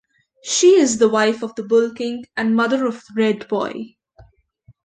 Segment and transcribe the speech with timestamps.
[0.43, 3.97] She is the wife of the Bull King and mother of Red Boy.